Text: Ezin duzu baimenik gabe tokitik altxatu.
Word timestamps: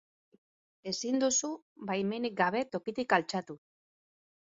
Ezin 0.91 1.19
duzu 1.23 1.51
baimenik 1.89 2.35
gabe 2.39 2.63
tokitik 2.77 3.15
altxatu. 3.19 3.57